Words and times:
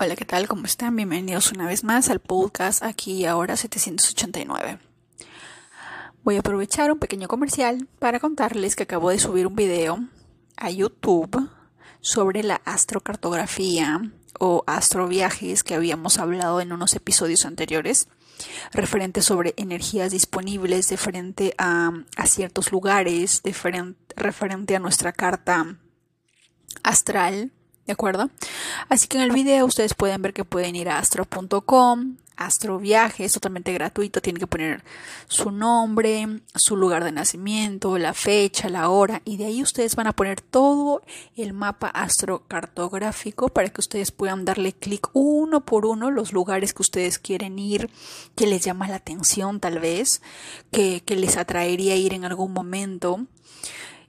Hola, 0.00 0.14
¿qué 0.14 0.24
tal? 0.24 0.46
¿Cómo 0.46 0.64
están? 0.64 0.94
Bienvenidos 0.94 1.50
una 1.50 1.66
vez 1.66 1.82
más 1.82 2.08
al 2.08 2.20
podcast 2.20 2.84
aquí 2.84 3.26
ahora 3.26 3.56
789. 3.56 4.78
Voy 6.22 6.36
a 6.36 6.38
aprovechar 6.38 6.92
un 6.92 7.00
pequeño 7.00 7.26
comercial 7.26 7.88
para 7.98 8.20
contarles 8.20 8.76
que 8.76 8.84
acabo 8.84 9.10
de 9.10 9.18
subir 9.18 9.48
un 9.48 9.56
video 9.56 9.98
a 10.56 10.70
YouTube 10.70 11.50
sobre 12.00 12.44
la 12.44 12.62
astrocartografía 12.64 14.12
o 14.38 14.62
astroviajes 14.68 15.64
que 15.64 15.74
habíamos 15.74 16.18
hablado 16.18 16.60
en 16.60 16.72
unos 16.72 16.94
episodios 16.94 17.44
anteriores 17.44 18.06
referente 18.70 19.20
sobre 19.20 19.54
energías 19.56 20.12
disponibles 20.12 20.88
de 20.90 20.96
frente 20.96 21.54
a 21.58 21.90
ciertos 22.24 22.70
lugares, 22.70 23.42
referente 24.14 24.76
a 24.76 24.78
nuestra 24.78 25.12
carta 25.12 25.76
astral 26.84 27.50
¿De 27.88 27.94
acuerdo? 27.94 28.28
Así 28.90 29.08
que 29.08 29.16
en 29.16 29.22
el 29.22 29.32
video 29.32 29.64
ustedes 29.64 29.94
pueden 29.94 30.20
ver 30.20 30.34
que 30.34 30.44
pueden 30.44 30.76
ir 30.76 30.90
a 30.90 30.98
astro.com, 30.98 32.16
astroviaje, 32.36 33.24
es 33.24 33.32
totalmente 33.32 33.72
gratuito, 33.72 34.20
tienen 34.20 34.40
que 34.40 34.46
poner 34.46 34.84
su 35.26 35.50
nombre, 35.50 36.42
su 36.54 36.76
lugar 36.76 37.02
de 37.02 37.12
nacimiento, 37.12 37.96
la 37.96 38.12
fecha, 38.12 38.68
la 38.68 38.90
hora 38.90 39.22
y 39.24 39.38
de 39.38 39.46
ahí 39.46 39.62
ustedes 39.62 39.96
van 39.96 40.06
a 40.06 40.12
poner 40.12 40.42
todo 40.42 41.00
el 41.34 41.54
mapa 41.54 41.88
astrocartográfico 41.88 43.48
para 43.48 43.70
que 43.70 43.80
ustedes 43.80 44.12
puedan 44.12 44.44
darle 44.44 44.74
clic 44.74 45.08
uno 45.14 45.64
por 45.64 45.86
uno 45.86 46.10
los 46.10 46.34
lugares 46.34 46.74
que 46.74 46.82
ustedes 46.82 47.18
quieren 47.18 47.58
ir, 47.58 47.88
que 48.36 48.46
les 48.46 48.62
llama 48.62 48.86
la 48.86 48.96
atención 48.96 49.60
tal 49.60 49.78
vez, 49.78 50.20
que, 50.70 51.00
que 51.06 51.16
les 51.16 51.38
atraería 51.38 51.96
ir 51.96 52.12
en 52.12 52.26
algún 52.26 52.52
momento 52.52 53.26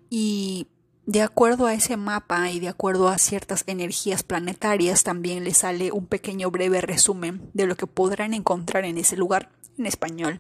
y 0.10 0.68
de 1.10 1.24
acuerdo 1.24 1.66
a 1.66 1.74
ese 1.74 1.98
mapa 1.98 2.52
y 2.52 2.60
de 2.60 2.68
acuerdo 2.68 3.10
a 3.10 3.18
ciertas 3.18 3.64
energías 3.66 4.22
planetarias, 4.22 5.02
también 5.02 5.44
les 5.44 5.58
sale 5.58 5.92
un 5.92 6.06
pequeño 6.06 6.52
breve 6.52 6.82
resumen 6.82 7.50
de 7.56 7.66
lo 7.66 7.76
que 7.76 7.88
podrán 7.88 8.36
encontrar 8.36 8.86
en 8.86 9.00
ese 9.00 9.18
lugar 9.18 9.50
en 9.80 9.88
español. 9.88 10.40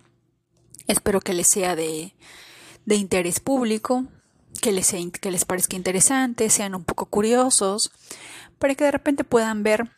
Espero 0.86 1.22
que 1.22 1.34
les 1.34 1.48
sea 1.48 1.76
de, 1.76 2.14
de 2.86 2.96
interés 2.96 3.40
público, 3.40 4.06
que 4.62 4.72
les, 4.72 4.94
que 5.20 5.32
les 5.32 5.44
parezca 5.44 5.76
interesante, 5.76 6.52
sean 6.52 6.76
un 6.76 6.84
poco 6.84 7.08
curiosos, 7.08 7.92
para 8.60 8.76
que 8.76 8.84
de 8.84 8.92
repente 8.92 9.24
puedan 9.24 9.64
ver 9.64 9.90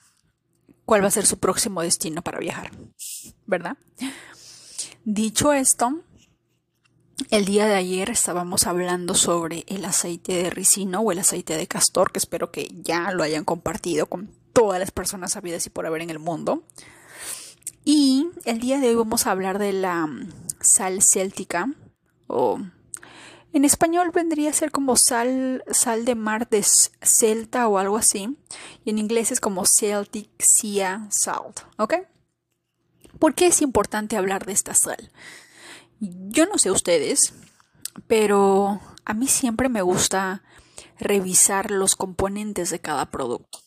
cuál 0.86 1.04
va 1.04 1.10
a 1.10 1.12
ser 1.12 1.26
su 1.26 1.38
próximo 1.38 1.82
destino 1.82 2.22
para 2.22 2.40
viajar, 2.40 2.72
¿verdad? 3.46 3.76
Dicho 5.04 5.52
esto, 5.52 6.02
el 7.30 7.46
día 7.46 7.68
de 7.68 7.76
ayer 7.76 8.10
estábamos 8.10 8.68
hablando 8.68 9.14
sobre 9.14 9.64
el 9.68 9.86
aceite 9.86 10.34
de 10.34 10.50
ricino 10.50 11.02
o 11.02 11.12
el 11.12 11.20
aceite 11.20 11.56
de 11.56 11.68
castor, 11.68 12.12
que 12.12 12.20
espero 12.20 12.52
que 12.52 12.70
ya 12.84 13.12
lo 13.12 13.24
hayan 13.24 13.46
compartido 13.46 14.08
con 14.08 14.30
todas 14.54 14.80
las 14.80 14.92
personas 14.92 15.34
sabidas 15.34 15.66
y 15.66 15.70
por 15.70 15.86
haber 15.86 16.02
en 16.02 16.10
el 16.10 16.20
mundo. 16.20 16.64
Y 17.84 18.28
el 18.46 18.60
día 18.60 18.80
de 18.80 18.90
hoy 18.90 18.96
vamos 18.96 19.26
a 19.26 19.32
hablar 19.32 19.60
de 19.60 19.74
la 19.74 20.06
mm, 20.08 20.30
sal 20.62 21.02
céltica 21.02 21.70
o 22.28 22.60
en 23.54 23.66
español 23.66 24.12
vendría 24.14 24.50
a 24.50 24.54
ser 24.54 24.72
como 24.72 24.96
sal, 24.96 25.64
sal 25.72 26.06
de 26.06 26.16
mar 26.16 26.48
de 26.50 26.64
celta 26.64 27.68
o 27.68 27.78
algo 27.78 27.98
así. 27.98 28.38
Y 28.86 28.92
en 28.92 28.98
inglés 28.98 29.32
es 29.32 29.42
como 29.42 29.66
Celtic 29.66 30.30
Sea 30.40 31.08
Salt, 31.10 31.62
¿ok? 31.78 31.96
¿Por 33.20 33.36
qué 33.36 33.48
es 33.48 33.62
importante 33.62 34.16
hablar 34.16 34.46
de 34.46 34.54
esta 34.54 34.74
sal? 34.74 35.12
Yo 36.04 36.48
no 36.48 36.58
sé 36.58 36.72
ustedes, 36.72 37.36
pero 38.08 38.82
a 39.06 39.14
mí 39.14 39.28
siempre 39.28 39.70
me 39.70 39.84
gusta 39.84 40.42
revisar 41.00 41.70
los 41.70 41.96
componentes 41.96 42.72
de 42.72 42.80
cada 42.80 43.12
producto. 43.12 43.60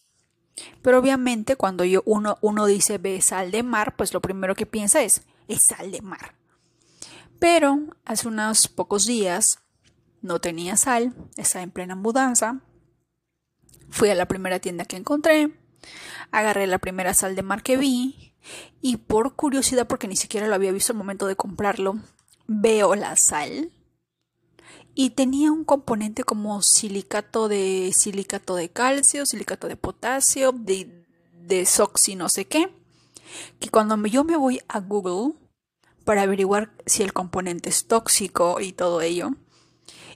Pero 0.83 0.99
obviamente 0.99 1.55
cuando 1.55 1.85
yo 1.85 2.03
uno, 2.07 2.39
uno 2.41 2.67
dice 2.67 2.99
ve 2.99 3.21
sal 3.21 3.53
de 3.53 3.63
mar, 3.63 3.95
pues 3.97 4.13
lo 4.13 4.21
primero 4.21 4.57
que 4.57 4.67
piensa 4.67 5.03
es 5.03 5.23
es 5.47 5.61
sal 5.65 5.93
de 5.93 6.03
mar. 6.03 6.35
Pero 7.39 7.79
hace 8.05 8.27
unos 8.27 8.67
pocos 8.67 9.07
días 9.07 9.61
no 10.21 10.41
tenía 10.41 10.77
sal, 10.77 11.15
estaba 11.37 11.63
en 11.63 11.71
plena 11.71 11.95
mudanza. 11.95 12.63
Fui 13.91 14.09
a 14.11 14.15
la 14.17 14.27
primera 14.27 14.59
tienda 14.59 14.87
que 14.87 14.97
encontré, 14.97 15.57
agarré 16.33 16.67
la 16.67 16.79
primera 16.79 17.15
sal 17.15 17.37
de 17.37 17.43
mar 17.43 17.63
que 17.63 17.77
vi 17.77 18.35
y 18.81 18.97
por 18.97 19.37
curiosidad, 19.37 19.87
porque 19.87 20.09
ni 20.09 20.17
siquiera 20.17 20.49
lo 20.49 20.55
había 20.57 20.73
visto 20.73 20.93
al 20.93 20.99
momento 20.99 21.29
de 21.29 21.37
comprarlo, 21.37 22.01
veo 22.47 22.95
la 22.95 23.17
sal 23.17 23.71
y 24.95 25.11
tenía 25.11 25.51
un 25.51 25.65
componente 25.65 26.25
como 26.25 26.63
silicato 26.63 27.49
de 27.49 27.93
silicato 27.95 28.55
de 28.55 28.71
calcio, 28.71 29.27
silicato 29.27 29.69
de 29.69 29.77
potasio, 29.77 30.53
de, 30.53 31.05
de 31.33 31.67
soxy 31.67 32.15
no 32.15 32.29
sé 32.29 32.47
qué, 32.47 32.73
que 33.59 33.69
cuando 33.71 33.97
yo 34.07 34.25
me 34.25 34.37
voy 34.37 34.61
a 34.69 34.81
Google 34.81 35.35
para 36.05 36.23
averiguar 36.23 36.73
si 36.87 37.03
el 37.03 37.13
componente 37.13 37.71
es 37.71 37.87
tóxico 37.87 38.61
y 38.61 38.73
todo 38.73 39.01
ello, 39.01 39.31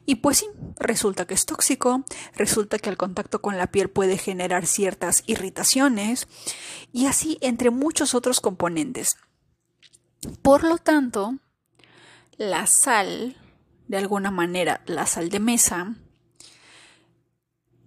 y 0.09 0.15
pues 0.15 0.39
sí, 0.39 0.47
resulta 0.79 1.27
que 1.27 1.35
es 1.35 1.45
tóxico, 1.45 2.03
resulta 2.35 2.79
que 2.79 2.89
el 2.89 2.97
contacto 2.97 3.43
con 3.43 3.59
la 3.59 3.67
piel 3.67 3.91
puede 3.91 4.17
generar 4.17 4.65
ciertas 4.65 5.23
irritaciones 5.27 6.29
y 6.95 7.05
así 7.05 7.37
entre 7.43 7.69
muchos 7.69 8.15
otros 8.15 8.41
componentes. 8.41 9.19
Por 10.41 10.65
lo 10.65 10.79
tanto, 10.79 11.35
la 12.39 12.67
sal, 12.67 13.37
de 13.89 13.99
alguna 13.99 14.31
manera, 14.31 14.81
la 14.87 15.07
sal 15.07 15.29
de 15.29 15.41
mesa, 15.41 15.97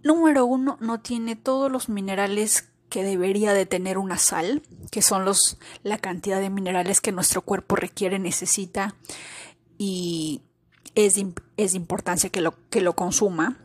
número 0.03 0.45
uno, 0.45 0.78
no 0.81 1.00
tiene 1.00 1.35
todos 1.35 1.72
los 1.72 1.89
minerales 1.89 2.69
que 2.89 3.03
debería 3.03 3.53
de 3.53 3.66
tener 3.66 3.97
una 3.97 4.17
sal, 4.17 4.62
que 4.91 5.01
son 5.01 5.23
los, 5.23 5.57
la 5.84 5.97
cantidad 5.97 6.41
de 6.41 6.50
minerales 6.50 7.00
que 7.00 7.13
nuestro 7.13 7.41
cuerpo 7.41 7.78
requiere, 7.78 8.19
necesita 8.19 8.95
y 9.78 10.41
es 10.95 11.16
de, 11.16 11.33
es 11.56 11.73
importancia 11.73 12.29
que 12.29 12.41
lo, 12.41 12.53
que 12.69 12.81
lo 12.81 12.94
consuma. 12.94 13.57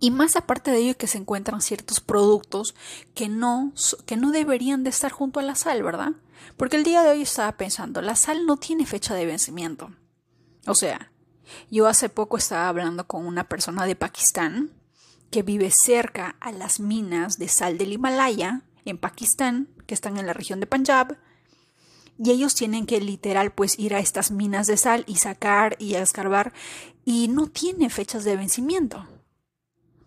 Y 0.00 0.10
más 0.10 0.36
aparte 0.36 0.70
de 0.70 0.78
ello 0.78 0.96
que 0.96 1.06
se 1.06 1.18
encuentran 1.18 1.60
ciertos 1.60 2.00
productos 2.00 2.74
que 3.14 3.28
no, 3.28 3.72
que 4.06 4.16
no 4.16 4.32
deberían 4.32 4.84
de 4.84 4.90
estar 4.90 5.12
junto 5.12 5.40
a 5.40 5.42
la 5.44 5.54
sal, 5.54 5.82
¿verdad? 5.82 6.12
Porque 6.56 6.76
el 6.76 6.84
día 6.84 7.02
de 7.02 7.10
hoy 7.10 7.22
estaba 7.22 7.52
pensando, 7.56 8.02
la 8.02 8.16
sal 8.16 8.46
no 8.46 8.56
tiene 8.56 8.86
fecha 8.86 9.14
de 9.14 9.26
vencimiento. 9.26 9.90
O 10.66 10.74
sea, 10.74 11.12
yo 11.70 11.86
hace 11.86 12.08
poco 12.08 12.36
estaba 12.36 12.68
hablando 12.68 13.06
con 13.06 13.26
una 13.26 13.48
persona 13.48 13.86
de 13.86 13.96
Pakistán 13.96 14.70
que 15.30 15.42
vive 15.42 15.70
cerca 15.70 16.36
a 16.40 16.52
las 16.52 16.78
minas 16.78 17.38
de 17.38 17.48
sal 17.48 17.78
del 17.78 17.92
Himalaya 17.92 18.62
en 18.84 18.98
Pakistán, 18.98 19.68
que 19.86 19.94
están 19.94 20.18
en 20.18 20.26
la 20.26 20.34
región 20.34 20.60
de 20.60 20.66
Punjab, 20.66 21.16
y 22.18 22.30
ellos 22.30 22.54
tienen 22.54 22.86
que 22.86 23.00
literal 23.00 23.52
pues 23.52 23.78
ir 23.78 23.94
a 23.94 23.98
estas 23.98 24.30
minas 24.30 24.66
de 24.66 24.76
sal 24.76 25.04
y 25.06 25.16
sacar 25.16 25.76
y 25.78 25.94
escarbar 25.94 26.52
y 27.04 27.28
no 27.28 27.46
tiene 27.46 27.90
fechas 27.90 28.24
de 28.24 28.36
vencimiento. 28.36 29.06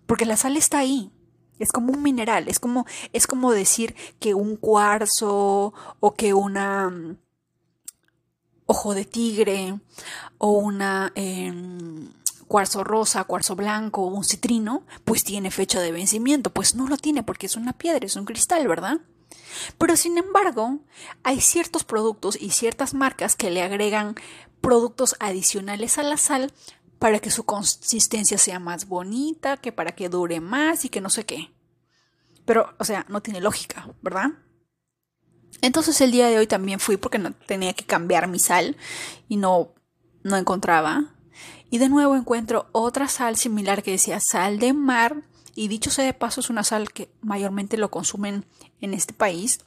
Porque 0.05 0.25
la 0.25 0.37
sal 0.37 0.57
está 0.57 0.79
ahí. 0.79 1.11
Es 1.57 1.71
como 1.71 1.93
un 1.93 2.03
mineral, 2.03 2.49
es 2.49 2.59
como, 2.59 2.85
es 3.13 3.27
como 3.27 3.53
decir 3.53 3.95
que 4.19 4.33
un 4.33 4.57
cuarzo 4.57 5.73
o 6.01 6.13
que 6.13 6.33
una 6.33 6.89
mm, 6.89 7.17
ojo 8.65 8.93
de 8.93 9.05
tigre 9.05 9.79
o 10.37 10.51
una 10.51 11.13
em, 11.15 12.11
cuarzo 12.47 12.83
rosa, 12.83 13.23
cuarzo 13.23 13.55
blanco 13.55 14.05
un 14.05 14.23
citrino, 14.23 14.83
pues 15.05 15.23
tiene 15.23 15.49
fecha 15.49 15.79
de 15.79 15.91
vencimiento. 15.91 16.51
Pues 16.51 16.75
no 16.75 16.87
lo 16.87 16.97
tiene 16.97 17.23
porque 17.23 17.45
es 17.45 17.55
una 17.55 17.73
piedra, 17.73 18.05
es 18.05 18.17
un 18.17 18.25
cristal, 18.25 18.67
¿verdad? 18.67 18.99
Pero 19.77 19.95
sin 19.95 20.17
embargo, 20.17 20.79
hay 21.23 21.41
ciertos 21.41 21.83
productos 21.83 22.37
y 22.39 22.51
ciertas 22.51 22.93
marcas 22.93 23.35
que 23.35 23.51
le 23.51 23.61
agregan 23.61 24.15
productos 24.61 25.15
adicionales 25.19 25.97
a 25.97 26.03
la 26.03 26.17
sal 26.17 26.51
para 26.99 27.19
que 27.19 27.31
su 27.31 27.45
consistencia 27.45 28.37
sea 28.37 28.59
más 28.59 28.87
bonita, 28.87 29.57
que 29.57 29.71
para 29.71 29.93
que 29.93 30.09
dure 30.09 30.39
más 30.39 30.85
y 30.85 30.89
que 30.89 31.01
no 31.01 31.09
sé 31.09 31.25
qué. 31.25 31.51
Pero, 32.45 32.73
o 32.79 32.85
sea, 32.85 33.05
no 33.09 33.21
tiene 33.21 33.41
lógica, 33.41 33.89
¿verdad? 34.01 34.31
Entonces 35.61 35.99
el 36.01 36.11
día 36.11 36.27
de 36.27 36.37
hoy 36.37 36.47
también 36.47 36.79
fui 36.79 36.97
porque 36.97 37.17
no 37.17 37.33
tenía 37.33 37.73
que 37.73 37.85
cambiar 37.85 38.27
mi 38.27 38.39
sal 38.39 38.77
y 39.27 39.37
no, 39.37 39.73
no 40.23 40.37
encontraba. 40.37 41.15
Y 41.69 41.77
de 41.77 41.89
nuevo 41.89 42.15
encuentro 42.15 42.67
otra 42.71 43.07
sal 43.07 43.35
similar 43.35 43.83
que 43.83 43.91
decía 43.91 44.19
sal 44.19 44.59
de 44.59 44.73
mar. 44.73 45.23
Y 45.55 45.67
dicho 45.67 45.89
sea 45.89 46.05
de 46.05 46.13
paso, 46.13 46.41
es 46.41 46.49
una 46.49 46.63
sal 46.63 46.91
que 46.91 47.09
mayormente 47.21 47.77
lo 47.77 47.89
consumen 47.89 48.45
en 48.81 48.93
este 48.93 49.13
país 49.13 49.61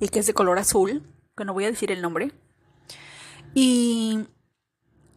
y 0.00 0.08
que 0.08 0.20
es 0.20 0.26
de 0.26 0.34
color 0.34 0.58
azul, 0.58 1.02
que 1.36 1.44
no 1.44 1.52
voy 1.52 1.64
a 1.64 1.70
decir 1.70 1.90
el 1.90 2.02
nombre. 2.02 2.32
Y 3.54 4.26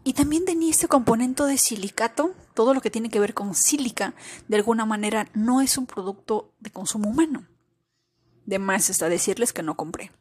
y 0.04 0.14
también 0.14 0.46
tenía 0.46 0.72
este 0.72 0.88
componente 0.88 1.44
de 1.44 1.58
silicato, 1.58 2.34
todo 2.54 2.74
lo 2.74 2.82
que 2.82 2.90
tiene 2.90 3.10
que 3.10 3.20
ver 3.20 3.34
con 3.34 3.54
sílica, 3.54 4.14
de 4.48 4.58
alguna 4.58 4.86
manera 4.86 5.28
no 5.34 5.62
es 5.62 5.78
un 5.78 5.86
producto 5.86 6.54
de 6.60 6.72
consumo 6.72 7.10
humano. 7.10 7.46
De 8.46 8.58
más 8.58 8.88
decirles 8.98 9.54
que 9.54 9.62
no 9.62 9.76
compré. 9.76 10.12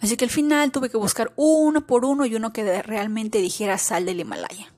Así 0.00 0.16
que 0.16 0.24
al 0.24 0.30
final 0.30 0.70
tuve 0.70 0.88
que 0.88 0.96
buscar 0.96 1.32
uno 1.36 1.86
por 1.86 2.04
uno 2.04 2.24
y 2.24 2.34
uno 2.34 2.52
que 2.52 2.82
realmente 2.82 3.38
dijera 3.38 3.76
sal 3.76 4.06
del 4.06 4.20
Himalaya. 4.20 4.72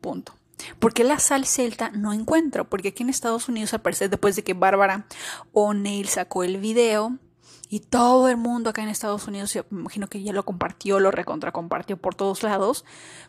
Punto. 0.00 0.34
Porque 0.78 1.04
la 1.04 1.18
sal 1.18 1.46
celta 1.46 1.90
no 1.90 2.12
encuentro, 2.12 2.68
porque 2.68 2.88
aquí 2.88 3.02
en 3.02 3.10
Estados 3.10 3.48
Unidos 3.48 3.74
aparece 3.74 4.08
después 4.08 4.34
de 4.36 4.42
que 4.42 4.54
Bárbara 4.54 5.06
O'Neill 5.52 6.08
sacó 6.08 6.44
el 6.44 6.56
video 6.56 7.18
y 7.68 7.80
todo 7.80 8.28
el 8.28 8.36
mundo 8.36 8.70
acá 8.70 8.82
en 8.82 8.88
Estados 8.88 9.26
Unidos, 9.26 9.54
me 9.70 9.80
imagino 9.80 10.06
que 10.06 10.22
ya 10.22 10.32
lo 10.32 10.44
compartió, 10.44 11.00
lo 11.00 11.10
recontra 11.10 11.52
compartió 11.52 11.96
por 11.96 12.14
todos 12.14 12.42
lados, 12.42 12.84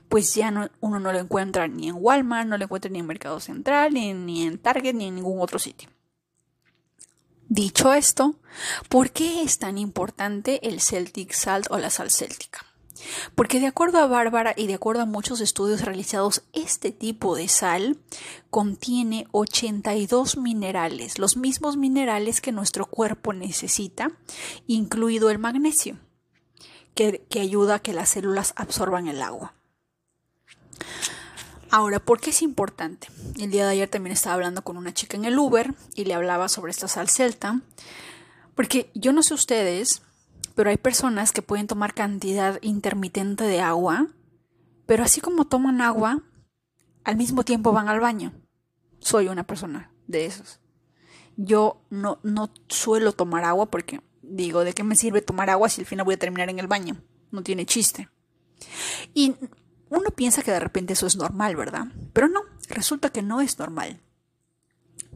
pues 0.10 0.36
ya 0.36 0.52
no, 0.52 0.70
uno 0.80 1.00
no 1.00 1.12
lo 1.12 1.20
encuentra 1.20 1.68
ni 1.68 1.90
en 1.90 1.96
Walmart, 1.98 2.48
no 2.48 2.58
lo 2.58 2.66
encuentra 2.66 2.92
ni 2.92 3.00
en 3.00 3.08
Mercado 3.08 3.40
Central, 3.40 3.94
ni, 3.94 4.14
ni 4.14 4.44
en 4.46 4.60
Target, 4.60 4.94
ni 4.94 5.06
en 5.06 5.16
ningún 5.16 5.42
otro 5.42 5.58
sitio. 5.58 5.90
Dicho 7.50 7.94
esto, 7.94 8.36
¿por 8.90 9.12
qué 9.12 9.42
es 9.42 9.58
tan 9.58 9.78
importante 9.78 10.68
el 10.68 10.82
Celtic 10.82 11.32
Salt 11.32 11.68
o 11.70 11.78
la 11.78 11.90
sal 11.90 12.12
céltica? 12.12 12.67
Porque 13.36 13.60
de 13.60 13.68
acuerdo 13.68 14.00
a 14.00 14.08
Bárbara 14.08 14.54
y 14.56 14.68
de 14.68 14.76
acuerdo 14.76 15.04
a 15.04 15.06
muchos 15.06 15.42
estudios 15.42 15.82
realizados, 15.82 16.44
este 16.54 16.92
tipo 16.92 17.36
de 17.36 17.48
sal 17.48 17.98
contiene 18.50 19.28
82 19.32 20.38
minerales, 20.38 21.20
los 21.20 21.38
mismos 21.38 21.78
minerales 21.78 22.42
que 22.42 22.52
nuestro 22.52 22.86
cuerpo 22.86 23.34
necesita, 23.34 24.12
incluido 24.68 25.30
el 25.30 25.40
magnesio, 25.40 25.98
que, 26.96 27.26
ayuda 27.40 27.76
a 27.76 27.80
que 27.80 27.94
las 27.94 28.10
células 28.10 28.54
absorban 28.56 29.08
el 29.08 29.22
agua. 29.22 29.54
Ahora, 31.70 32.00
¿por 32.00 32.22
qué 32.22 32.30
es 32.30 32.42
importante? 32.42 33.10
El 33.40 33.52
día 33.52 33.66
de 33.66 33.72
ayer 33.72 33.90
también 33.90 34.14
estaba 34.14 34.36
hablando 34.36 34.64
con 34.64 34.78
una 34.78 34.94
chica 34.94 35.18
en 35.18 35.26
el 35.26 35.38
Uber 35.38 35.76
y 35.96 36.06
le 36.06 36.14
hablaba 36.14 36.48
sobre 36.48 36.72
esta 36.72 36.88
sal 36.88 37.10
celta, 37.10 37.62
porque 38.56 38.90
yo 38.96 39.12
no 39.12 39.22
sé 39.22 39.34
ustedes, 39.34 40.02
pero 40.58 40.72
hay 40.72 40.78
personas 40.78 41.34
que 41.34 41.44
pueden 41.44 41.68
tomar 41.68 41.94
cantidad 41.94 42.58
intermitente 42.64 43.44
de 43.44 43.62
agua, 43.62 44.08
pero 44.88 45.04
así 45.04 45.22
como 45.22 45.46
toman 45.46 45.82
agua, 45.82 46.24
al 47.04 47.16
mismo 47.16 47.44
tiempo 47.44 47.74
van 47.74 47.90
al 47.90 48.00
baño. 48.00 48.34
Soy 48.98 49.28
una 49.28 49.46
persona 49.46 49.94
de 50.08 50.26
esos. 50.26 50.60
Yo 51.36 51.86
no, 51.92 52.18
no 52.24 52.50
suelo 52.70 53.12
tomar 53.12 53.44
agua 53.46 53.68
porque 53.68 54.02
digo, 54.24 54.64
¿de 54.64 54.74
qué 54.74 54.84
me 54.84 54.96
sirve 54.96 55.22
tomar 55.22 55.52
agua 55.52 55.70
si 55.70 55.82
al 55.82 55.86
final 55.86 56.06
voy 56.06 56.16
a 56.16 56.20
terminar 56.20 56.50
en 56.50 56.58
el 56.58 56.66
baño? 56.66 56.98
No 57.30 57.44
tiene 57.44 57.68
chiste. 57.68 58.10
Y 59.14 59.36
uno 59.92 60.10
piensa 60.10 60.42
que 60.42 60.50
de 60.50 60.60
repente 60.60 60.94
eso 60.94 61.06
es 61.06 61.18
normal, 61.18 61.56
¿verdad? 61.56 61.86
Pero 62.14 62.30
no, 62.30 62.42
resulta 62.68 63.12
que 63.12 63.22
no 63.22 63.42
es 63.42 63.60
normal. 63.60 64.02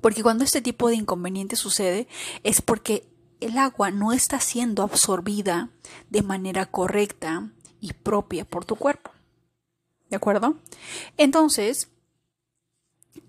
Porque 0.02 0.22
cuando 0.22 0.44
este 0.44 0.62
tipo 0.62 0.88
de 0.88 0.98
inconveniente 0.98 1.56
sucede 1.56 2.08
es 2.44 2.62
porque 2.62 3.11
el 3.42 3.58
agua 3.58 3.92
no 3.92 4.14
está 4.14 4.40
siendo 4.40 4.84
absorbida 4.84 5.70
de 6.10 6.22
manera 6.22 6.66
correcta 6.68 7.50
y 7.82 7.94
propia 7.94 8.46
por 8.46 8.64
tu 8.64 8.76
cuerpo. 8.76 9.12
¿De 10.10 10.16
acuerdo? 10.16 10.56
Entonces, 11.18 11.90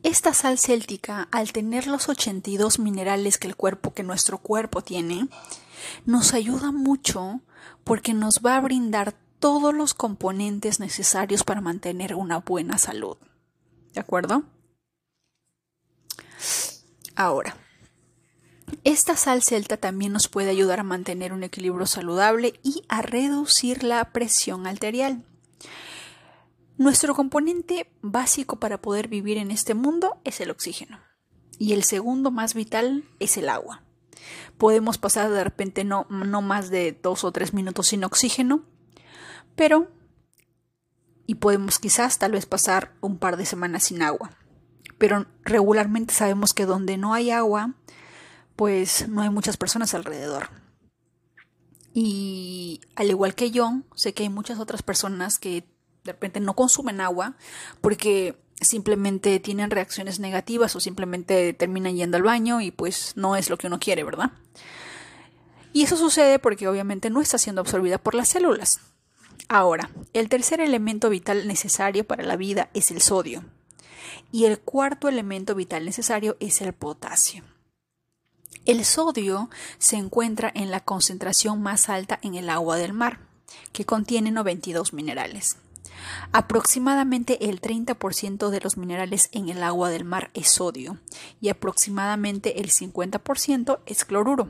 esta 0.03 0.35
sal 0.35 0.59
céltica, 0.59 1.29
al 1.31 1.53
tener 1.53 1.87
los 1.87 2.09
82 2.09 2.79
minerales 2.79 3.39
que 3.39 3.49
el 3.49 3.57
cuerpo, 3.57 3.95
que 3.95 4.03
nuestro 4.03 4.39
cuerpo 4.39 4.83
tiene, 4.83 5.29
nos 6.05 6.35
ayuda 6.35 6.73
mucho 6.73 7.41
porque 7.85 8.15
nos 8.15 8.41
va 8.45 8.57
a 8.57 8.61
brindar 8.61 9.15
todos 9.39 9.75
los 9.75 9.95
componentes 9.95 10.79
necesarios 10.79 11.43
para 11.43 11.61
mantener 11.61 12.15
una 12.15 12.39
buena 12.39 12.79
salud. 12.79 13.17
¿De 13.93 14.01
acuerdo? 14.01 14.45
Ahora, 17.15 17.57
esta 18.85 19.17
sal 19.17 19.43
celta 19.43 19.77
también 19.77 20.13
nos 20.13 20.29
puede 20.29 20.51
ayudar 20.51 20.81
a 20.81 20.85
mantener 20.85 21.33
un 21.33 21.43
equilibrio 21.43 21.87
saludable 21.87 22.61
y 22.63 22.83
a 22.89 23.03
reducir 23.03 23.85
la 23.85 24.13
presión 24.13 24.67
arterial. 24.67 25.25
Nuestro 26.79 27.15
componente 27.15 27.93
básico 28.01 28.59
para 28.59 28.81
poder 28.81 29.09
vivir 29.09 29.39
en 29.39 29.51
este 29.51 29.75
mundo 29.75 30.17
es 30.25 30.41
el 30.41 30.51
oxígeno 30.51 31.01
y 31.59 31.75
el 31.75 31.85
segundo 31.85 32.31
más 32.31 32.55
vital 32.55 33.05
es 33.21 33.37
el 33.37 33.49
agua. 33.49 33.83
Podemos 34.59 34.99
pasar 34.99 35.31
de 35.31 35.45
repente 35.45 35.85
no, 35.85 36.07
no 36.11 36.43
más 36.43 36.71
de 36.71 36.99
dos 37.01 37.25
o 37.25 37.33
tres 37.33 37.55
minutos 37.55 37.89
sin 37.89 38.05
oxígeno, 38.05 38.65
pero 39.55 39.89
y 41.27 41.37
podemos 41.37 41.79
quizás 41.79 42.19
tal 42.19 42.33
vez 42.33 42.47
pasar 42.47 42.93
un 43.01 43.19
par 43.19 43.37
de 43.37 43.47
semanas 43.47 43.85
sin 43.85 44.03
agua. 44.03 44.33
Pero 44.99 45.27
regularmente 45.45 46.15
sabemos 46.15 46.53
que 46.53 46.67
donde 46.67 46.97
no 46.97 47.15
hay 47.15 47.31
agua, 47.31 47.75
pues 48.63 49.09
no 49.09 49.23
hay 49.23 49.29
muchas 49.29 49.57
personas 49.57 49.93
alrededor. 49.93 50.49
Y 51.93 52.81
al 52.95 53.11
igual 53.11 53.35
que 53.35 53.51
yo, 53.51 53.81
sé 53.97 54.15
que 54.15 54.23
hay 54.23 54.29
muchas 54.29 54.61
otras 54.61 54.83
personas 54.83 55.41
que 55.41 55.65
de 56.05 56.13
repente 56.13 56.39
no 56.39 56.55
consumen 56.55 57.01
agua 57.01 57.35
porque 57.81 58.41
simplemente 58.61 59.41
tienen 59.41 59.73
reacciones 59.73 60.21
negativas 60.21 60.77
o 60.77 60.81
simplemente 60.81 61.55
terminan 61.55 61.97
yendo 61.97 62.19
al 62.19 62.23
baño 62.23 62.61
y 62.61 62.71
pues 62.71 63.15
no 63.17 63.35
es 63.35 63.51
lo 63.51 63.59
que 63.59 63.67
uno 63.67 63.81
quiere, 63.81 64.05
¿verdad? 64.05 64.31
Y 65.73 65.83
eso 65.83 65.97
sucede 65.97 66.39
porque 66.39 66.69
obviamente 66.69 67.11
no 67.11 67.21
está 67.21 67.39
siendo 67.39 67.63
absorbida 67.63 67.99
por 67.99 68.15
las 68.15 68.29
células. 68.29 68.79
Ahora, 69.49 69.91
el 70.13 70.29
tercer 70.29 70.61
elemento 70.61 71.11
vital 71.11 71.49
necesario 71.49 72.07
para 72.07 72.23
la 72.23 72.37
vida 72.37 72.71
es 72.75 72.93
el 72.93 73.03
sodio. 73.03 73.43
Y 74.31 74.45
el 74.45 74.61
cuarto 74.61 75.09
elemento 75.09 75.57
vital 75.57 75.85
necesario 75.85 76.37
es 76.39 76.61
el 76.61 76.73
potasio. 76.73 77.43
El 78.65 78.85
sodio 78.85 79.51
se 79.79 79.97
encuentra 79.97 80.53
en 80.55 80.71
la 80.71 80.79
concentración 80.79 81.61
más 81.61 81.89
alta 81.89 82.21
en 82.23 82.37
el 82.37 82.49
agua 82.49 82.77
del 82.77 82.93
mar, 82.93 83.19
que 83.73 83.85
contiene 83.85 84.31
92 84.31 84.93
minerales. 84.93 85.57
Aproximadamente 86.31 87.49
el 87.49 87.61
30% 87.61 88.51
de 88.51 88.61
los 88.61 88.77
minerales 88.77 89.29
en 89.33 89.49
el 89.49 89.65
agua 89.65 89.91
del 89.91 90.05
mar 90.05 90.31
es 90.35 90.49
sodio 90.53 90.99
y 91.41 91.49
aproximadamente 91.49 92.61
el 92.61 92.71
50% 92.71 93.81
es 93.87 94.05
cloruro. 94.05 94.49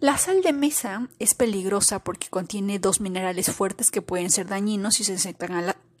La 0.00 0.18
sal 0.18 0.42
de 0.42 0.52
mesa 0.52 1.08
es 1.18 1.32
peligrosa 1.32 2.04
porque 2.04 2.28
contiene 2.28 2.78
dos 2.78 3.00
minerales 3.00 3.50
fuertes 3.52 3.90
que 3.90 4.02
pueden 4.02 4.30
ser 4.30 4.48
dañinos 4.48 4.96
si 4.96 5.04
se, 5.04 5.16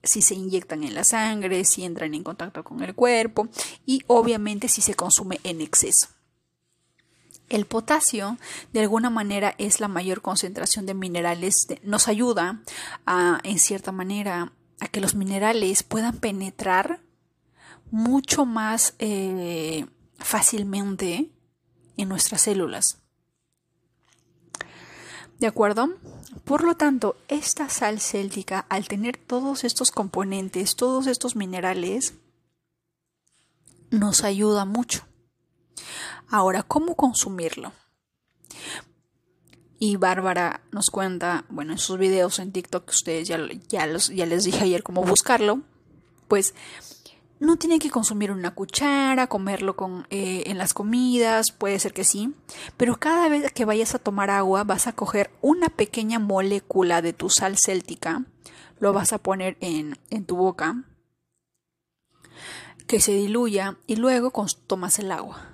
si 0.02 0.22
se 0.22 0.34
inyectan 0.34 0.84
en 0.84 0.94
la 0.94 1.04
sangre, 1.04 1.64
si 1.64 1.84
entran 1.84 2.12
en 2.12 2.22
contacto 2.22 2.64
con 2.64 2.82
el 2.82 2.94
cuerpo 2.94 3.48
y 3.86 4.02
obviamente 4.08 4.68
si 4.68 4.82
se 4.82 4.94
consume 4.94 5.40
en 5.42 5.62
exceso. 5.62 6.08
El 7.52 7.66
potasio, 7.66 8.38
de 8.72 8.80
alguna 8.80 9.10
manera, 9.10 9.54
es 9.58 9.78
la 9.78 9.86
mayor 9.86 10.22
concentración 10.22 10.86
de 10.86 10.94
minerales. 10.94 11.66
nos 11.82 12.08
ayuda 12.08 12.62
en 13.44 13.58
cierta 13.58 13.92
manera, 13.92 14.54
a 14.80 14.88
que 14.88 15.02
los 15.02 15.14
minerales 15.14 15.82
puedan 15.82 16.16
penetrar 16.16 17.00
mucho 17.90 18.46
más 18.46 18.94
eh, 18.98 19.84
fácilmente 20.18 21.30
en 21.98 22.08
nuestras 22.08 22.40
células. 22.40 23.02
¿De 25.38 25.46
acuerdo? 25.46 25.90
Por 26.44 26.64
lo 26.64 26.74
tanto, 26.78 27.16
esta 27.28 27.68
sal 27.68 28.00
céltica, 28.00 28.64
al 28.70 28.88
tener 28.88 29.18
todos 29.18 29.64
estos 29.64 29.90
componentes, 29.90 30.74
todos 30.74 31.06
estos 31.06 31.36
minerales, 31.36 32.14
nos 33.90 34.24
ayuda 34.24 34.64
mucho. 34.64 35.04
Ahora, 36.32 36.62
¿cómo 36.62 36.96
consumirlo? 36.96 37.72
Y 39.78 39.96
Bárbara 39.96 40.62
nos 40.70 40.88
cuenta, 40.90 41.44
bueno, 41.50 41.72
en 41.72 41.78
sus 41.78 41.98
videos 41.98 42.38
en 42.38 42.52
TikTok, 42.52 42.88
ustedes 42.88 43.28
ya, 43.28 43.38
ya, 43.68 43.86
les 43.86 44.44
dije 44.44 44.64
ayer 44.64 44.82
cómo 44.82 45.04
buscarlo, 45.04 45.60
pues 46.28 46.54
no 47.38 47.56
tienen 47.56 47.80
que 47.80 47.90
consumir 47.90 48.30
una 48.32 48.54
cuchara, 48.54 49.26
comerlo 49.26 49.76
con, 49.76 50.06
eh, 50.08 50.44
en 50.46 50.56
las 50.56 50.72
comidas, 50.72 51.52
puede 51.52 51.78
ser 51.78 51.92
que 51.92 52.04
sí, 52.04 52.32
pero 52.78 52.98
cada 52.98 53.28
vez 53.28 53.52
que 53.52 53.66
vayas 53.66 53.94
a 53.94 53.98
tomar 53.98 54.30
agua 54.30 54.64
vas 54.64 54.86
a 54.86 54.94
coger 54.94 55.30
una 55.42 55.68
pequeña 55.68 56.18
molécula 56.18 57.02
de 57.02 57.12
tu 57.12 57.28
sal 57.28 57.58
céltica, 57.58 58.24
lo 58.78 58.94
vas 58.94 59.12
a 59.12 59.18
poner 59.18 59.58
en, 59.60 59.98
en 60.08 60.24
tu 60.24 60.36
boca, 60.36 60.82
que 62.86 63.00
se 63.00 63.12
diluya 63.12 63.76
y 63.86 63.96
luego 63.96 64.32
tomas 64.66 64.98
el 64.98 65.12
agua. 65.12 65.51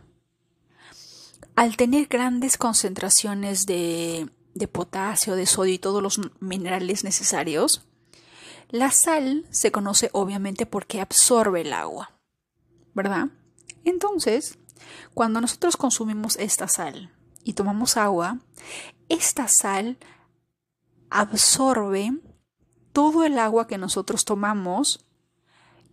Al 1.58 1.76
tener 1.76 2.06
grandes 2.06 2.56
concentraciones 2.56 3.66
de, 3.66 4.30
potasio, 4.70 5.34
de 5.34 5.44
sodio 5.44 5.74
y 5.74 5.78
todos 5.80 6.00
los 6.00 6.20
minerales 6.38 7.02
necesarios, 7.02 7.84
la 8.68 8.92
sal 8.92 9.44
se 9.50 9.72
conoce 9.72 10.08
obviamente 10.12 10.66
porque 10.66 11.00
absorbe 11.00 11.62
el 11.62 11.72
agua, 11.72 12.12
¿verdad? 12.94 13.30
Entonces, 13.82 14.56
cuando 15.14 15.40
nosotros 15.40 15.76
consumimos 15.76 16.36
esta 16.36 16.68
sal 16.68 17.12
y 17.42 17.54
tomamos 17.54 17.96
agua, 17.96 18.38
esta 19.08 19.48
sal 19.48 19.98
absorbe 21.10 22.12
todo 22.92 23.24
el 23.24 23.36
agua 23.36 23.66
que 23.66 23.78
nosotros 23.78 24.24
tomamos 24.24 25.04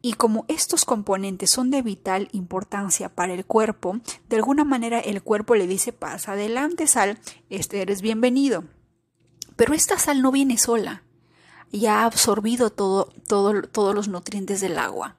y 0.05 0.13
como 0.13 0.45
estos 0.47 0.85
componentes 0.85 1.49
son 1.49 1.71
de 1.71 1.81
vital 1.81 2.29
importancia 2.31 3.09
para 3.09 3.33
el 3.33 3.43
cuerpo, 3.43 4.01
de 4.29 4.35
alguna 4.35 4.63
manera 4.63 4.99
el 4.99 5.23
cuerpo 5.23 5.55
le 5.55 5.65
dice 5.65 5.93
pasa 5.93 6.33
adelante 6.33 6.85
sal, 6.85 7.17
este 7.49 7.81
eres 7.81 8.03
bienvenido. 8.03 8.65
Pero 9.55 9.73
esta 9.73 9.97
sal 9.97 10.21
no 10.21 10.31
viene 10.31 10.59
sola, 10.59 11.01
ya 11.71 12.01
ha 12.01 12.05
absorbido 12.05 12.69
todo, 12.69 13.11
todo, 13.27 13.63
todos 13.63 13.95
los 13.95 14.07
nutrientes 14.07 14.61
del 14.61 14.77
agua. 14.77 15.17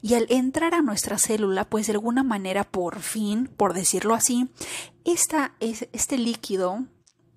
Y 0.00 0.14
al 0.14 0.28
entrar 0.28 0.74
a 0.74 0.82
nuestra 0.82 1.18
célula, 1.18 1.68
pues 1.68 1.88
de 1.88 1.94
alguna 1.94 2.22
manera, 2.22 2.62
por 2.62 3.00
fin, 3.00 3.50
por 3.56 3.74
decirlo 3.74 4.14
así, 4.14 4.48
esta, 5.04 5.54
este 5.58 6.18
líquido, 6.18 6.84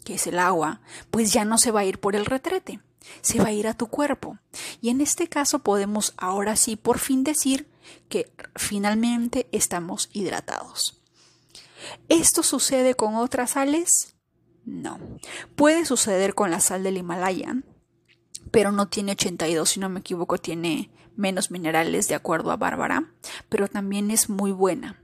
que 0.05 0.13
es 0.13 0.27
el 0.27 0.37
agua, 0.37 0.81
pues 1.09 1.33
ya 1.33 1.43
no 1.43 1.57
se 1.57 1.71
va 1.71 1.79
a 1.79 1.85
ir 1.85 1.99
por 1.99 2.15
el 2.15 2.27
retrete, 2.27 2.81
se 3.21 3.39
va 3.39 3.47
a 3.47 3.51
ir 3.51 3.67
a 3.67 3.73
tu 3.73 3.87
cuerpo. 3.87 4.37
Y 4.81 4.89
en 4.89 5.01
este 5.01 5.27
caso 5.27 5.59
podemos 5.59 6.13
ahora 6.17 6.55
sí 6.55 6.75
por 6.75 6.99
fin 6.99 7.23
decir 7.23 7.67
que 8.09 8.31
finalmente 8.55 9.47
estamos 9.51 10.09
hidratados. 10.13 11.01
¿Esto 12.09 12.43
sucede 12.43 12.95
con 12.95 13.15
otras 13.15 13.51
sales? 13.51 14.15
No. 14.65 14.99
Puede 15.55 15.85
suceder 15.85 16.33
con 16.33 16.51
la 16.51 16.61
sal 16.61 16.83
del 16.83 16.97
Himalaya, 16.97 17.57
pero 18.51 18.71
no 18.71 18.87
tiene 18.87 19.13
82, 19.13 19.69
si 19.69 19.79
no 19.79 19.89
me 19.89 19.99
equivoco, 19.99 20.37
tiene 20.37 20.89
menos 21.15 21.51
minerales 21.51 22.07
de 22.07 22.15
acuerdo 22.15 22.51
a 22.51 22.57
Bárbara, 22.57 23.11
pero 23.49 23.67
también 23.67 24.11
es 24.11 24.29
muy 24.29 24.51
buena. 24.51 25.01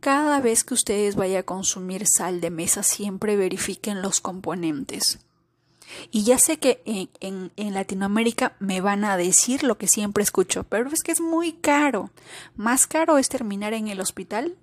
Cada 0.00 0.40
vez 0.40 0.64
que 0.64 0.74
ustedes 0.74 1.14
vayan 1.14 1.40
a 1.40 1.44
consumir 1.44 2.06
sal 2.06 2.40
de 2.40 2.50
mesa, 2.50 2.82
siempre 2.82 3.36
verifiquen 3.36 4.02
los 4.02 4.20
componentes. 4.20 5.20
Y 6.10 6.24
ya 6.24 6.38
sé 6.38 6.58
que 6.58 6.82
en, 7.20 7.52
en, 7.56 7.74
Latinoamérica 7.74 8.56
me 8.58 8.80
van 8.80 9.04
a 9.04 9.16
decir 9.16 9.62
lo 9.62 9.78
que 9.78 9.88
siempre 9.88 10.22
escucho, 10.22 10.64
pero 10.64 10.90
es 10.90 11.02
que 11.02 11.12
es 11.12 11.20
muy 11.20 11.52
caro. 11.52 12.10
Más 12.56 12.86
caro 12.86 13.18
es 13.18 13.28
terminar 13.28 13.74
en 13.74 13.88
el 13.88 14.00
hospital 14.00 14.56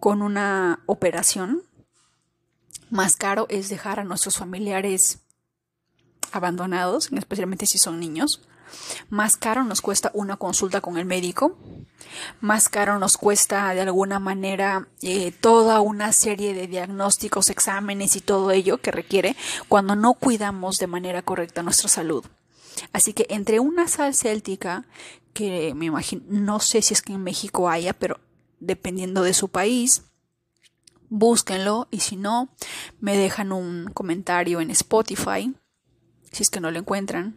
con 0.00 0.22
una 0.22 0.80
operación. 0.86 1.62
Más 2.90 3.16
caro 3.16 3.46
es 3.48 3.68
dejar 3.68 4.00
a 4.00 4.04
nuestros 4.04 4.36
familiares 4.36 5.20
abandonados, 6.32 7.10
especialmente 7.12 7.66
si 7.66 7.78
son 7.78 8.00
niños. 8.00 8.42
Más 9.10 9.36
caro 9.36 9.64
nos 9.64 9.80
cuesta 9.80 10.10
una 10.14 10.36
consulta 10.36 10.80
con 10.80 10.96
el 10.96 11.04
médico. 11.04 11.56
Más 12.40 12.68
caro 12.68 12.98
nos 12.98 13.16
cuesta 13.16 13.72
de 13.74 13.80
alguna 13.80 14.18
manera 14.18 14.88
eh, 15.02 15.32
toda 15.32 15.80
una 15.80 16.12
serie 16.12 16.54
de 16.54 16.66
diagnósticos, 16.66 17.50
exámenes 17.50 18.16
y 18.16 18.20
todo 18.20 18.50
ello 18.50 18.78
que 18.78 18.90
requiere 18.90 19.36
cuando 19.68 19.96
no 19.96 20.14
cuidamos 20.14 20.78
de 20.78 20.86
manera 20.86 21.22
correcta 21.22 21.62
nuestra 21.62 21.88
salud. 21.88 22.24
Así 22.92 23.12
que 23.12 23.26
entre 23.28 23.60
una 23.60 23.88
sal 23.88 24.14
céltica, 24.14 24.84
que 25.32 25.74
me 25.74 25.86
imagino, 25.86 26.22
no 26.28 26.60
sé 26.60 26.82
si 26.82 26.94
es 26.94 27.02
que 27.02 27.14
en 27.14 27.22
México 27.22 27.68
haya, 27.68 27.92
pero 27.94 28.20
dependiendo 28.60 29.22
de 29.22 29.34
su 29.34 29.48
país, 29.48 30.02
búsquenlo 31.08 31.88
y 31.90 32.00
si 32.00 32.16
no, 32.16 32.48
me 33.00 33.16
dejan 33.16 33.52
un 33.52 33.90
comentario 33.92 34.60
en 34.60 34.70
Spotify, 34.70 35.54
si 36.30 36.42
es 36.42 36.50
que 36.50 36.60
no 36.60 36.70
lo 36.70 36.78
encuentran, 36.78 37.36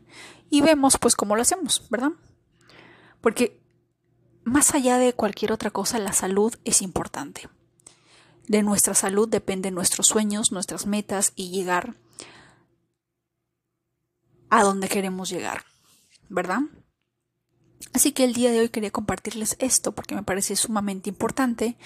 y 0.50 0.62
vemos 0.62 0.98
pues 0.98 1.16
cómo 1.16 1.36
lo 1.36 1.42
hacemos, 1.42 1.88
¿verdad? 1.90 2.12
Porque 3.22 3.60
más 4.44 4.76
allá 4.76 4.98
de 4.98 5.14
cualquier 5.14 5.52
otra 5.52 5.72
cosa, 5.72 6.00
la 6.00 6.14
salud 6.14 6.56
es 6.64 6.82
importante. 6.82 7.50
De 8.48 8.62
nuestra 8.62 8.94
salud 8.94 9.28
dependen 9.28 9.74
nuestros 9.74 10.08
sueños, 10.08 10.52
nuestras 10.52 10.86
metas 10.86 11.34
y 11.36 11.50
llegar 11.50 11.96
a 14.50 14.64
donde 14.64 14.88
queremos 14.88 15.30
llegar, 15.30 15.66
¿verdad? 16.30 16.60
Así 17.94 18.12
que 18.12 18.24
el 18.24 18.34
día 18.34 18.52
de 18.52 18.60
hoy 18.60 18.70
quería 18.70 18.92
compartirles 18.92 19.56
esto 19.60 19.94
porque 19.94 20.16
me 20.16 20.24
parece 20.24 20.56
sumamente 20.56 21.10
importante 21.10 21.78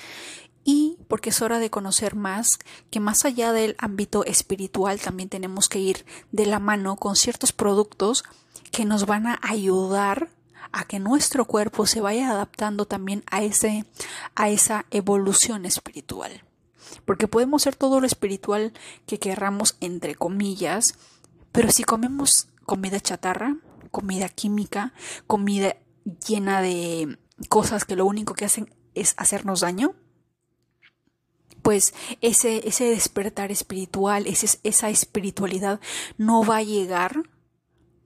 y 0.63 0.97
porque 1.07 1.29
es 1.29 1.41
hora 1.41 1.59
de 1.59 1.69
conocer 1.69 2.15
más 2.15 2.59
que 2.91 2.99
más 2.99 3.25
allá 3.25 3.53
del 3.53 3.75
ámbito 3.79 4.25
espiritual 4.25 4.99
también 4.99 5.29
tenemos 5.29 5.69
que 5.69 5.79
ir 5.79 6.05
de 6.31 6.45
la 6.45 6.59
mano 6.59 6.97
con 6.97 7.15
ciertos 7.15 7.53
productos 7.53 8.23
que 8.71 8.85
nos 8.85 9.05
van 9.05 9.27
a 9.27 9.39
ayudar 9.41 10.29
a 10.71 10.85
que 10.85 10.99
nuestro 10.99 11.45
cuerpo 11.45 11.85
se 11.85 12.01
vaya 12.01 12.29
adaptando 12.29 12.85
también 12.85 13.23
a 13.31 13.41
ese 13.41 13.85
a 14.35 14.49
esa 14.49 14.85
evolución 14.91 15.65
espiritual. 15.65 16.43
Porque 17.05 17.27
podemos 17.27 17.63
ser 17.63 17.75
todo 17.75 17.99
lo 17.99 18.07
espiritual 18.07 18.73
que 19.05 19.19
querramos 19.19 19.77
entre 19.79 20.15
comillas, 20.15 20.95
pero 21.51 21.71
si 21.71 21.83
comemos 21.83 22.47
comida 22.65 22.99
chatarra, 22.99 23.57
comida 23.91 24.29
química, 24.29 24.93
comida 25.27 25.75
llena 26.27 26.61
de 26.61 27.17
cosas 27.47 27.85
que 27.85 27.95
lo 27.95 28.05
único 28.05 28.33
que 28.33 28.45
hacen 28.45 28.73
es 28.95 29.13
hacernos 29.17 29.61
daño, 29.61 29.95
pues 31.61 31.93
ese, 32.21 32.67
ese 32.67 32.85
despertar 32.85 33.51
espiritual, 33.51 34.27
ese, 34.27 34.59
esa 34.63 34.89
espiritualidad 34.89 35.79
no 36.17 36.43
va 36.43 36.57
a 36.57 36.63
llegar 36.63 37.23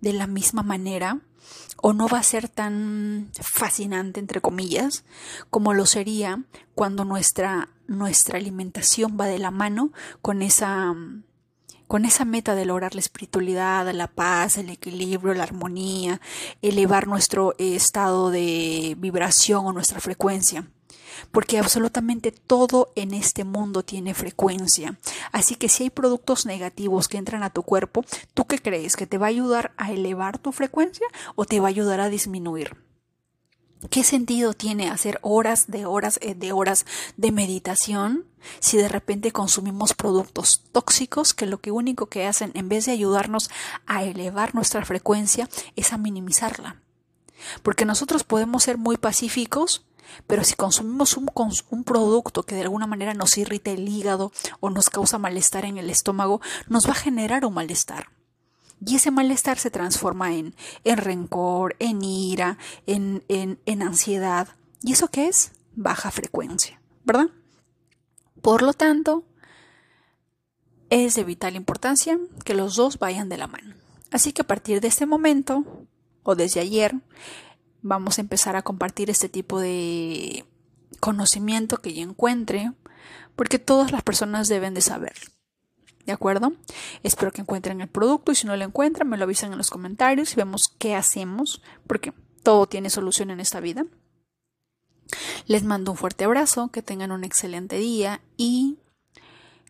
de 0.03 0.11
la 0.11 0.27
misma 0.27 0.63
manera 0.63 1.21
o 1.81 1.93
no 1.93 2.07
va 2.09 2.19
a 2.19 2.23
ser 2.23 2.49
tan 2.49 3.29
fascinante, 3.41 4.19
entre 4.19 4.41
comillas, 4.41 5.05
como 5.49 5.73
lo 5.73 5.85
sería 5.85 6.43
cuando 6.75 7.05
nuestra, 7.05 7.69
nuestra 7.87 8.37
alimentación 8.37 9.17
va 9.19 9.27
de 9.27 9.39
la 9.39 9.49
mano 9.49 9.91
con 10.21 10.41
esa, 10.41 10.93
con 11.87 12.03
esa 12.03 12.25
meta 12.25 12.53
de 12.53 12.65
lograr 12.65 12.95
la 12.95 12.99
espiritualidad, 12.99 13.89
la 13.93 14.07
paz, 14.07 14.57
el 14.57 14.69
equilibrio, 14.69 15.33
la 15.33 15.43
armonía, 15.43 16.19
elevar 16.61 17.07
nuestro 17.07 17.55
estado 17.57 18.29
de 18.29 18.95
vibración 18.99 19.65
o 19.65 19.73
nuestra 19.73 20.01
frecuencia 20.01 20.67
porque 21.31 21.59
absolutamente 21.59 22.31
todo 22.31 22.91
en 22.95 23.13
este 23.13 23.43
mundo 23.43 23.83
tiene 23.83 24.13
frecuencia. 24.13 24.97
Así 25.31 25.55
que 25.55 25.69
si 25.69 25.83
hay 25.83 25.89
productos 25.89 26.45
negativos 26.45 27.07
que 27.07 27.17
entran 27.17 27.43
a 27.43 27.49
tu 27.49 27.63
cuerpo, 27.63 28.03
¿tú 28.33 28.45
qué 28.45 28.59
crees? 28.59 28.95
¿Que 28.95 29.07
te 29.07 29.17
va 29.17 29.27
a 29.27 29.29
ayudar 29.29 29.73
a 29.77 29.91
elevar 29.91 30.37
tu 30.37 30.51
frecuencia 30.51 31.07
o 31.35 31.45
te 31.45 31.59
va 31.59 31.67
a 31.67 31.69
ayudar 31.69 31.99
a 31.99 32.09
disminuir? 32.09 32.77
¿Qué 33.89 34.03
sentido 34.03 34.53
tiene 34.53 34.89
hacer 34.89 35.19
horas 35.21 35.67
de 35.67 35.85
horas 35.85 36.17
eh, 36.21 36.35
de 36.35 36.53
horas 36.53 36.85
de 37.17 37.31
meditación 37.31 38.25
si 38.59 38.77
de 38.77 38.87
repente 38.87 39.31
consumimos 39.31 39.93
productos 39.93 40.61
tóxicos 40.71 41.33
que 41.33 41.45
lo 41.45 41.59
que 41.59 41.71
único 41.71 42.07
que 42.07 42.25
hacen 42.25 42.51
en 42.53 42.69
vez 42.69 42.85
de 42.85 42.93
ayudarnos 42.93 43.49
a 43.85 44.03
elevar 44.03 44.55
nuestra 44.55 44.85
frecuencia 44.85 45.49
es 45.75 45.91
a 45.91 45.97
minimizarla? 45.97 46.81
Porque 47.61 47.85
nosotros 47.85 48.23
podemos 48.23 48.63
ser 48.63 48.77
muy 48.77 48.95
pacíficos 48.95 49.85
pero 50.27 50.43
si 50.43 50.55
consumimos 50.55 51.17
un, 51.17 51.83
producto 51.83 52.43
que 52.43 52.55
de 52.55 52.61
alguna 52.61 52.87
manera 52.87 53.13
nos 53.13 53.37
irrita 53.37 53.71
el 53.71 53.87
hígado 53.87 54.31
o 54.59 54.69
nos 54.69 54.89
causa 54.89 55.17
malestar 55.17 55.65
en 55.65 55.77
el 55.77 55.89
estómago, 55.89 56.41
nos 56.67 56.87
va 56.87 56.91
a 56.91 56.95
generar 56.95 57.45
un 57.45 57.53
malestar. 57.53 58.09
Y 58.85 58.95
ese 58.95 59.11
malestar 59.11 59.57
se 59.59 59.71
transforma 59.71 60.33
en, 60.33 60.55
en 60.83 60.97
rencor, 60.97 61.75
en 61.79 62.03
ira, 62.03 62.57
en, 62.85 63.23
en, 63.27 63.59
en 63.65 63.81
ansiedad. 63.81 64.49
¿Y 64.81 64.93
eso 64.93 65.07
qué 65.07 65.27
es? 65.27 65.53
Baja 65.75 66.11
frecuencia, 66.11 66.81
¿verdad? 67.05 67.29
Por 68.41 68.61
lo 68.61 68.73
tanto, 68.73 69.23
es 70.89 71.15
de 71.15 71.23
vital 71.23 71.55
importancia 71.55 72.19
que 72.43 72.53
los 72.53 72.75
dos 72.75 72.99
vayan 72.99 73.29
de 73.29 73.37
la 73.37 73.47
mano. 73.47 73.73
Así 74.11 74.31
que 74.31 74.43
a 74.43 74.47
partir 74.47 74.79
de 74.79 74.89
este 74.89 75.05
momento, 75.05 75.65
o 76.21 76.35
desde 76.35 76.59
ayer, 76.59 76.93
vamos 77.83 78.17
a 78.17 78.21
empezar 78.21 78.55
a 78.55 78.63
compartir 78.63 79.09
este 79.09 79.29
tipo 79.29 79.59
de 79.59 80.45
conocimiento 80.99 81.77
que 81.77 81.93
yo 81.93 82.01
encuentre, 82.01 82.71
porque 83.35 83.59
todas 83.59 83.91
las 83.91 84.01
personas 84.01 84.47
deben 84.47 84.73
de 84.73 84.81
saber. 84.81 85.13
¿De 86.05 86.11
acuerdo? 86.11 86.53
Espero 87.03 87.31
que 87.31 87.41
encuentren 87.41 87.81
el 87.81 87.87
producto 87.87 88.31
y 88.31 88.35
si 88.35 88.47
no 88.47 88.55
lo 88.55 88.63
encuentran 88.63 89.07
me 89.07 89.17
lo 89.17 89.23
avisan 89.23 89.51
en 89.51 89.57
los 89.57 89.69
comentarios 89.69 90.33
y 90.33 90.37
vemos 90.37 90.73
qué 90.77 90.95
hacemos, 90.95 91.61
porque 91.85 92.13
todo 92.41 92.65
tiene 92.67 92.89
solución 92.89 93.29
en 93.29 93.39
esta 93.39 93.59
vida. 93.59 93.85
Les 95.45 95.63
mando 95.63 95.91
un 95.91 95.97
fuerte 95.97 96.23
abrazo, 96.25 96.69
que 96.71 96.81
tengan 96.81 97.11
un 97.11 97.23
excelente 97.23 97.77
día 97.77 98.21
y 98.37 98.79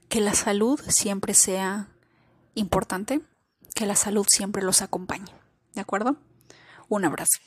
que 0.08 0.22
la 0.22 0.34
salud 0.34 0.80
siempre 0.88 1.34
sea 1.34 1.90
importante, 2.56 3.22
que 3.76 3.86
la 3.86 3.96
salud 3.96 4.26
siempre 4.28 4.64
los 4.64 4.82
acompañe. 4.82 5.34
¿De 5.74 5.82
acuerdo? 5.82 6.18
Un 6.90 7.06
abrazo. 7.06 7.40